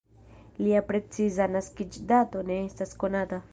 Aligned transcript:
Lia 0.67 0.81
preciza 0.87 1.47
naskiĝdato 1.57 2.45
ne 2.51 2.61
estas 2.65 2.99
konata. 3.05 3.45